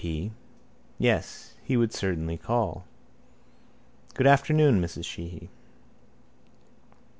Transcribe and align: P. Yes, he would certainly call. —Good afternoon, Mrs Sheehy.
P. 0.01 0.31
Yes, 0.97 1.53
he 1.63 1.77
would 1.77 1.93
certainly 1.93 2.35
call. 2.35 2.85
—Good 4.15 4.25
afternoon, 4.25 4.81
Mrs 4.81 5.05
Sheehy. 5.05 5.51